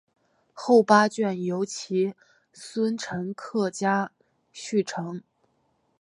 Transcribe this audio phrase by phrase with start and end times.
[0.51, 2.15] 后八卷由其
[2.53, 4.11] 孙陈克家
[4.51, 5.21] 续成。